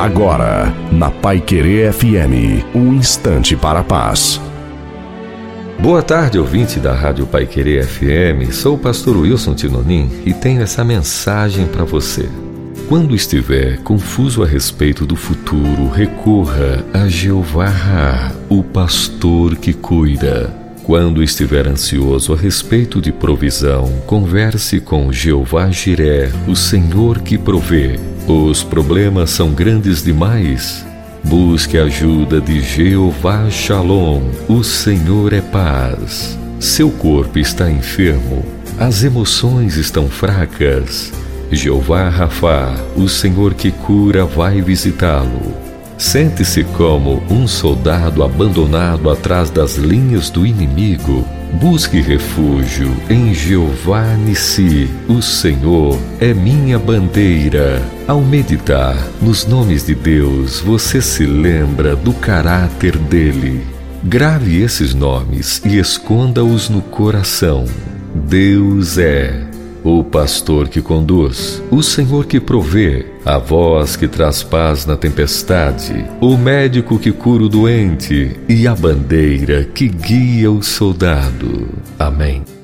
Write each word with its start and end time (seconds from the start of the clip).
Agora, 0.00 0.74
na 0.90 1.10
Pai 1.10 1.42
Querer 1.42 1.92
FM, 1.92 2.64
um 2.74 2.94
instante 2.94 3.54
para 3.54 3.80
a 3.80 3.84
paz. 3.84 4.40
Boa 5.78 6.02
tarde, 6.02 6.38
ouvinte 6.38 6.80
da 6.80 6.94
Rádio 6.94 7.26
Pai 7.26 7.44
Querer 7.44 7.84
FM. 7.84 8.50
Sou 8.50 8.76
o 8.76 8.78
pastor 8.78 9.14
Wilson 9.18 9.54
Tinonim 9.54 10.10
e 10.24 10.32
tenho 10.32 10.62
essa 10.62 10.82
mensagem 10.82 11.66
para 11.66 11.84
você. 11.84 12.26
Quando 12.88 13.14
estiver 13.14 13.76
confuso 13.82 14.42
a 14.42 14.46
respeito 14.46 15.04
do 15.04 15.16
futuro, 15.16 15.90
recorra 15.90 16.82
a 16.94 17.06
Jeová, 17.06 18.32
o 18.48 18.62
pastor 18.62 19.54
que 19.56 19.74
cuida. 19.74 20.50
Quando 20.82 21.22
estiver 21.22 21.68
ansioso 21.68 22.32
a 22.32 22.36
respeito 22.38 23.02
de 23.02 23.12
provisão, 23.12 23.92
converse 24.06 24.80
com 24.80 25.12
Jeová 25.12 25.70
Jiré, 25.70 26.32
o 26.48 26.56
Senhor 26.56 27.20
que 27.20 27.36
provê. 27.36 28.09
Os 28.26 28.62
problemas 28.62 29.30
são 29.30 29.52
grandes 29.52 30.02
demais. 30.02 30.86
Busque 31.24 31.78
a 31.78 31.84
ajuda 31.84 32.40
de 32.40 32.60
Jeová 32.60 33.50
Shalom, 33.50 34.22
o 34.48 34.62
Senhor 34.64 35.32
é 35.32 35.40
paz. 35.40 36.38
Seu 36.58 36.90
corpo 36.90 37.38
está 37.38 37.70
enfermo, 37.70 38.44
as 38.78 39.04
emoções 39.04 39.76
estão 39.76 40.08
fracas. 40.08 41.12
Jeová 41.50 42.08
Rafá, 42.08 42.74
o 42.96 43.08
Senhor 43.08 43.54
que 43.54 43.70
cura, 43.70 44.24
vai 44.24 44.62
visitá-lo. 44.62 45.69
Sente-se 46.00 46.64
como 46.64 47.22
um 47.30 47.46
soldado 47.46 48.24
abandonado 48.24 49.10
atrás 49.10 49.50
das 49.50 49.76
linhas 49.76 50.30
do 50.30 50.46
inimigo. 50.46 51.28
Busque 51.60 52.00
refúgio 52.00 52.90
em 53.10 53.34
Jeová 53.34 54.14
Nissi, 54.14 54.88
o 55.06 55.20
Senhor 55.20 55.98
é 56.18 56.32
minha 56.32 56.78
bandeira. 56.78 57.82
Ao 58.08 58.22
meditar 58.22 58.96
nos 59.20 59.44
nomes 59.44 59.84
de 59.84 59.94
Deus, 59.94 60.60
você 60.60 61.02
se 61.02 61.26
lembra 61.26 61.94
do 61.94 62.14
caráter 62.14 62.96
dele. 62.96 63.62
Grave 64.02 64.62
esses 64.62 64.94
nomes 64.94 65.60
e 65.66 65.78
esconda-os 65.78 66.70
no 66.70 66.80
coração. 66.80 67.66
Deus 68.14 68.96
é 68.96 69.49
o 69.84 70.04
pastor 70.04 70.68
que 70.68 70.80
conduz, 70.80 71.62
o 71.70 71.82
Senhor 71.82 72.26
que 72.26 72.40
provê, 72.40 73.06
a 73.24 73.38
voz 73.38 73.96
que 73.96 74.08
traz 74.08 74.42
paz 74.42 74.86
na 74.86 74.96
tempestade, 74.96 76.04
o 76.20 76.36
médico 76.36 76.98
que 76.98 77.12
cura 77.12 77.44
o 77.44 77.48
doente 77.48 78.36
e 78.48 78.66
a 78.66 78.74
bandeira 78.74 79.64
que 79.64 79.88
guia 79.88 80.50
o 80.50 80.62
soldado. 80.62 81.68
Amém. 81.98 82.59